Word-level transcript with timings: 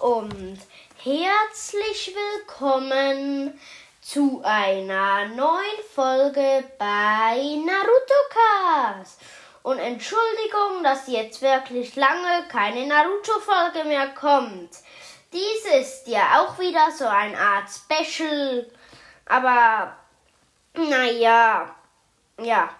und 0.00 0.58
herzlich 0.96 2.12
willkommen 2.12 3.56
zu 4.00 4.42
einer 4.42 5.26
neuen 5.28 5.82
Folge 5.94 6.64
bei 6.76 7.36
Naruto 7.64 8.20
Cast. 8.30 9.20
Und 9.62 9.78
Entschuldigung, 9.78 10.82
dass 10.82 11.06
jetzt 11.06 11.40
wirklich 11.40 11.94
lange 11.94 12.48
keine 12.48 12.84
Naruto-Folge 12.88 13.84
mehr 13.84 14.08
kommt. 14.08 14.70
Dies 15.32 15.64
ist 15.72 16.08
ja 16.08 16.40
auch 16.40 16.58
wieder 16.58 16.90
so 16.90 17.06
eine 17.06 17.38
Art 17.38 17.68
Special. 17.70 18.66
Aber, 19.26 19.94
naja, 20.74 21.76
ja, 22.40 22.70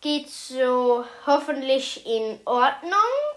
geht 0.00 0.30
so 0.30 1.04
hoffentlich 1.26 2.06
in 2.06 2.38
Ordnung. 2.44 3.31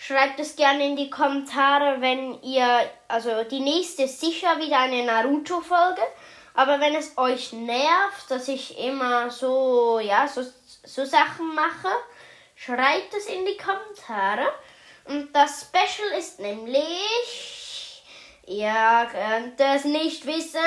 Schreibt 0.00 0.38
es 0.38 0.54
gerne 0.54 0.86
in 0.86 0.94
die 0.94 1.10
Kommentare, 1.10 2.00
wenn 2.00 2.40
ihr, 2.42 2.88
also 3.08 3.42
die 3.42 3.58
nächste 3.58 4.04
ist 4.04 4.20
sicher 4.20 4.58
wieder 4.60 4.78
eine 4.78 5.04
Naruto-Folge. 5.04 6.02
Aber 6.54 6.80
wenn 6.80 6.94
es 6.94 7.18
euch 7.18 7.52
nervt, 7.52 8.30
dass 8.30 8.46
ich 8.46 8.78
immer 8.78 9.28
so, 9.30 9.98
ja, 9.98 10.28
so, 10.28 10.42
so 10.84 11.04
Sachen 11.04 11.52
mache, 11.52 11.88
schreibt 12.54 13.12
es 13.12 13.26
in 13.26 13.44
die 13.44 13.56
Kommentare. 13.56 14.52
Und 15.04 15.34
das 15.34 15.62
Special 15.62 16.16
ist 16.16 16.38
nämlich, 16.38 18.02
ihr 18.46 19.08
könnt 19.10 19.60
es 19.60 19.84
nicht 19.84 20.26
wissen, 20.26 20.60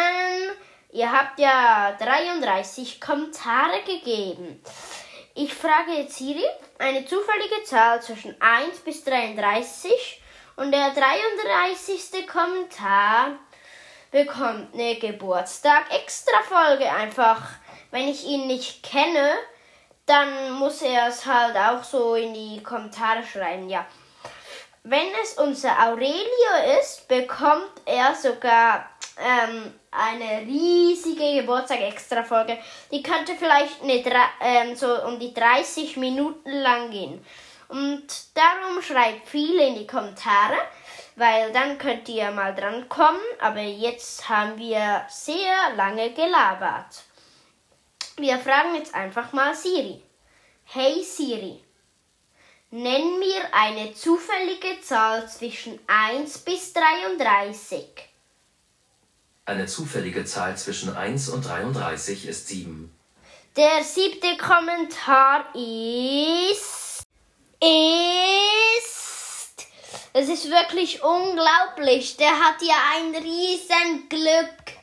ihr 0.92 1.10
habt 1.10 1.40
ja 1.40 1.96
33 2.00 3.00
Kommentare 3.00 3.82
gegeben. 3.86 4.62
Ich 5.34 5.54
frage 5.54 5.94
jetzt 5.94 6.18
Siri 6.18 6.44
eine 6.78 7.06
zufällige 7.06 7.64
Zahl 7.64 8.02
zwischen 8.02 8.36
1 8.42 8.80
bis 8.80 9.06
33 9.06 10.22
und 10.58 10.74
der 10.74 10.90
33. 10.90 12.28
Kommentar 12.28 13.40
bekommt 14.12 14.74
eine 14.74 14.96
Geburtstag-Extra-Folge 14.96 16.92
einfach. 16.92 17.42
Wenn 17.92 18.10
ich 18.10 18.26
ihn 18.26 18.48
nicht 18.48 18.84
kenne, 18.84 19.32
dann 20.06 20.52
muss 20.52 20.82
er 20.82 21.08
es 21.08 21.26
halt 21.26 21.56
auch 21.56 21.86
so 21.86 22.16
in 22.16 22.34
die 22.34 22.62
Kommentare 22.62 23.24
schreiben, 23.24 23.70
ja. 23.70 23.86
Wenn 24.84 25.08
es 25.24 25.36
unser 25.36 25.80
Aurelio 25.80 26.78
ist, 26.82 27.08
bekommt 27.08 27.72
er 27.86 28.16
sogar 28.16 28.90
ähm, 29.18 29.74
eine 29.92 30.46
riesige 30.46 31.42
Geburtstag-Extra-Folge. 31.42 32.58
Die 32.92 33.04
könnte 33.04 33.36
vielleicht 33.36 33.82
eine, 33.82 34.04
ähm, 34.42 34.76
so 34.76 35.04
um 35.06 35.20
die 35.20 35.34
30 35.34 35.98
Minuten 35.98 36.52
lang 36.52 36.92
gehen. 36.92 37.24
Und 37.68 38.06
darum 38.36 38.82
schreibt 38.82 39.30
viele 39.30 39.68
in 39.68 39.76
die 39.76 39.88
Kommentare, 39.88 40.58
weil 41.16 41.52
dann 41.54 41.78
könnt 41.78 42.10
ihr 42.10 42.32
mal 42.32 42.54
dran 42.54 42.90
kommen. 42.90 43.22
Aber 43.40 43.62
jetzt 43.62 44.28
haben 44.28 44.58
wir 44.58 45.06
sehr 45.10 45.74
lange 45.76 46.12
gelabert. 46.12 47.04
Wir 48.18 48.38
fragen 48.38 48.76
jetzt 48.76 48.94
einfach 48.94 49.32
mal 49.32 49.56
Siri. 49.56 50.02
Hey 50.66 51.02
Siri, 51.04 51.64
nenn 52.72 53.20
mir 53.20 53.42
eine 53.54 53.94
zufällige 53.94 54.82
Zahl 54.82 55.28
zwischen 55.30 55.80
1 55.88 56.40
bis 56.40 56.74
33. 56.74 58.11
Eine 59.46 59.66
zufällige 59.66 60.24
Zahl 60.24 60.56
zwischen 60.56 60.96
1 60.96 61.30
und 61.30 61.48
33 61.48 62.28
ist 62.28 62.48
7. 62.48 62.96
Der 63.58 63.84
siebte 63.84 64.38
Kommentar 64.38 65.46
ist. 65.56 67.02
ist. 67.60 69.68
Es 70.14 70.30
ist 70.30 70.50
wirklich 70.50 71.04
unglaublich. 71.04 72.16
Der 72.18 72.30
hat 72.30 72.62
ja 72.62 72.76
ein 72.96 73.16
riesen 73.16 74.08
Glück. 74.10 74.78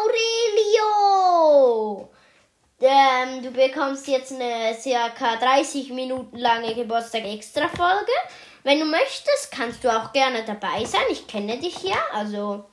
Aurelio! 0.00 2.08
Ähm, 2.80 3.42
du 3.42 3.50
bekommst 3.50 4.08
jetzt 4.08 4.32
eine 4.32 4.74
circa 4.80 5.36
30 5.36 5.90
Minuten 5.90 6.38
lange 6.38 6.74
Geburtstag 6.74 7.24
extra 7.24 7.68
Folge. 7.68 8.12
Wenn 8.62 8.80
du 8.80 8.86
möchtest, 8.86 9.50
kannst 9.50 9.84
du 9.84 9.94
auch 9.94 10.10
gerne 10.12 10.42
dabei 10.44 10.84
sein. 10.84 11.02
Ich 11.10 11.26
kenne 11.26 11.58
dich 11.58 11.82
ja, 11.82 11.98
also 12.12 12.64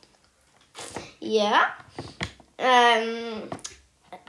ja. 1.25 1.75
Ähm, 2.57 3.49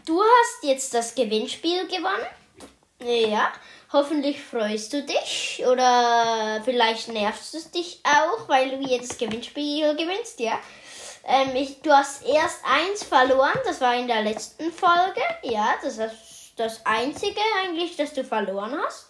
du 0.05 0.21
hast 0.21 0.65
jetzt 0.65 0.95
das 0.95 1.15
Gewinnspiel 1.15 1.87
gewonnen. 1.87 2.27
Ja. 3.01 3.53
Hoffentlich 3.93 4.43
freust 4.43 4.93
du 4.93 5.03
dich 5.05 5.63
oder 5.65 6.61
vielleicht 6.65 7.09
nervst 7.09 7.55
es 7.55 7.71
dich 7.71 8.01
auch, 8.05 8.49
weil 8.49 8.71
du 8.71 8.81
jedes 8.85 9.17
Gewinnspiel 9.17 9.95
gewinnst, 9.95 10.41
ja. 10.41 10.59
Ähm, 11.25 11.55
ich, 11.55 11.81
du 11.83 11.93
hast 11.93 12.25
erst 12.27 12.61
eins 12.65 13.05
verloren, 13.05 13.59
das 13.65 13.81
war 13.81 13.95
in 13.95 14.09
der 14.09 14.23
letzten 14.23 14.73
Folge. 14.73 15.23
Ja, 15.43 15.75
das 15.83 15.99
ist 15.99 16.53
das 16.57 16.85
einzige 16.85 17.41
eigentlich, 17.63 17.97
das 17.97 18.13
du 18.13 18.25
verloren 18.25 18.77
hast. 18.85 19.09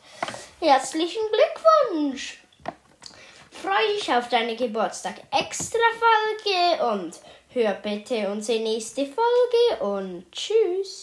Herzlichen 0.60 1.22
Glückwunsch! 1.32 2.38
Freue 3.50 3.94
dich 3.96 4.12
auf 4.12 4.28
deine 4.28 4.56
Geburtstag 4.56 5.14
extra 5.32 5.78
Folge 5.98 6.92
und 6.92 7.18
hör 7.56 7.74
bitte 7.82 8.30
unsere 8.30 8.62
nächste 8.62 9.06
Folge 9.06 9.84
und 9.84 10.30
tschüss. 10.30 10.96